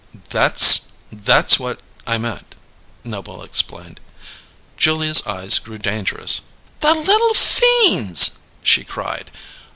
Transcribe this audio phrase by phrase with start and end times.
[0.31, 0.81] _""That's
[1.11, 2.55] that's what I meant,"
[3.03, 3.99] Noble explained.
[4.75, 6.41] Julia's eyes grew dangerous.
[6.79, 9.29] "The little fiends!" she cried.